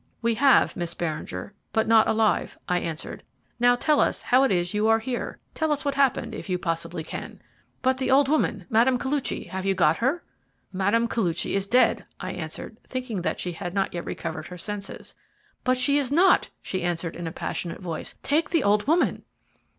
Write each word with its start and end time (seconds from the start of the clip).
"We 0.23 0.33
have, 0.33 0.75
Miss 0.75 0.95
Beringer, 0.95 1.53
but 1.73 1.87
not 1.87 2.07
alive," 2.07 2.57
I 2.67 2.79
answered. 2.79 3.21
"Now 3.59 3.75
tell 3.75 3.99
us 3.99 4.23
how 4.23 4.41
it 4.41 4.51
is 4.51 4.73
you 4.73 4.87
are 4.87 4.97
here. 4.97 5.37
Tell 5.53 5.71
us 5.71 5.85
what 5.85 5.93
has 5.93 6.01
happened, 6.01 6.33
if 6.33 6.49
you 6.49 6.57
possibly 6.57 7.03
can." 7.03 7.39
"But 7.83 7.99
the 7.99 8.09
old 8.09 8.27
woman 8.27 8.65
Mme. 8.71 8.97
Koluchy 8.97 9.49
have 9.49 9.63
you 9.63 9.75
got 9.75 9.97
her?" 9.97 10.23
"Mme. 10.73 11.05
Koluchy 11.07 11.53
is 11.53 11.67
dead!" 11.67 12.07
I 12.19 12.31
answered, 12.31 12.77
thinking 12.83 13.21
that 13.21 13.39
she 13.39 13.51
had 13.51 13.75
not 13.75 13.93
yet 13.93 14.05
recovered 14.05 14.47
her 14.47 14.57
senses. 14.57 15.13
"But 15.63 15.77
she 15.77 15.99
is 15.99 16.11
not!" 16.11 16.49
she 16.63 16.81
answered, 16.81 17.15
in 17.15 17.27
a 17.27 17.31
passionate 17.31 17.79
voice. 17.79 18.15
"Take 18.23 18.49
the 18.49 18.63
old 18.63 18.87
woman." 18.87 19.21